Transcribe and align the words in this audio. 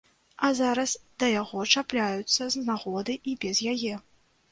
А 0.45 0.49
зараз 0.59 0.93
да 1.23 1.27
яго 1.41 1.65
чапляюцца 1.73 2.47
з 2.55 2.63
нагоды 2.71 3.17
і 3.33 3.37
без 3.45 3.61
яе. 3.75 3.93